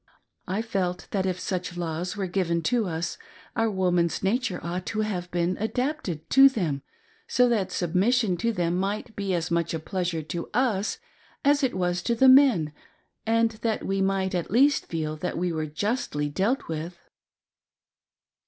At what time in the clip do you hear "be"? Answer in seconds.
9.15-9.35